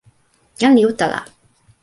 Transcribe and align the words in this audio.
jan 0.61 0.73
li 0.75 0.83
utala. 0.89 1.21